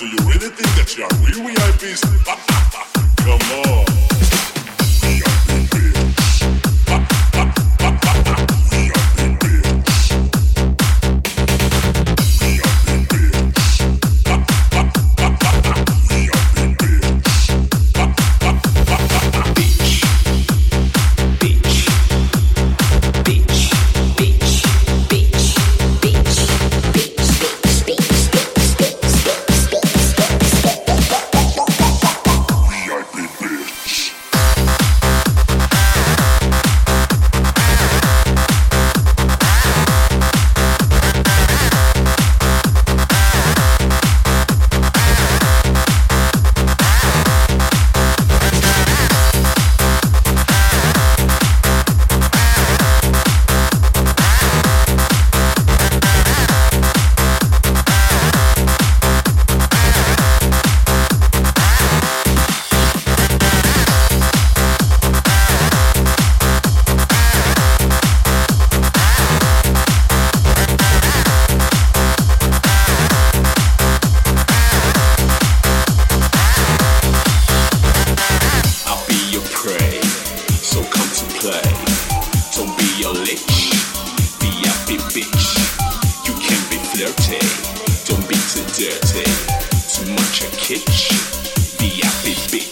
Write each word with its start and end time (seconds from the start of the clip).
So 0.00 0.06
you 0.06 0.16
really 0.20 0.48
think 0.48 0.66
that 0.76 0.96
you're 0.96 1.06
real 1.20 1.44
VIPs? 1.44 2.00
Come 3.18 3.40
on. 3.68 4.49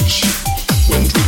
When 0.00 1.27